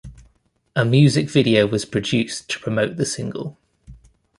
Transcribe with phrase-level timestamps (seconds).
[0.75, 3.55] A music video was produced to promote the single.